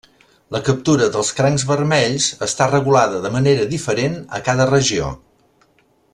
[0.53, 5.13] La captura dels crancs vermells està regulada de manera diferent a cada regió.